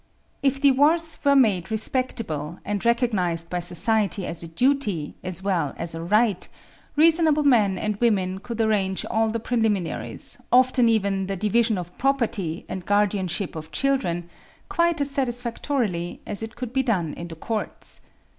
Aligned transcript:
"If 0.41 0.59
divorce 0.59 1.19
were 1.23 1.35
made 1.35 1.69
respectable, 1.69 2.57
and 2.65 2.83
recognized 2.83 3.51
by 3.51 3.59
society 3.59 4.25
as 4.25 4.41
a 4.41 4.47
duty, 4.47 5.13
as 5.23 5.43
well 5.43 5.75
as 5.77 5.93
a 5.93 6.01
right, 6.01 6.47
reasonable 6.95 7.43
men 7.43 7.77
and 7.77 7.97
women 8.01 8.39
could 8.39 8.59
arrange 8.59 9.05
all 9.05 9.29
the 9.29 9.39
preliminaries, 9.39 10.39
often, 10.51 10.89
even, 10.89 11.27
the 11.27 11.35
division 11.35 11.77
of 11.77 11.95
property 11.99 12.65
and 12.67 12.83
guardianship 12.83 13.55
of 13.55 13.71
children, 13.71 14.27
quite 14.69 14.99
as 15.01 15.11
satisfactorily 15.11 16.21
as 16.25 16.41
it 16.41 16.55
could 16.55 16.73
be 16.73 16.81
done 16.81 17.13
in 17.13 17.27
the 17.27 17.35
courts. 17.35 18.01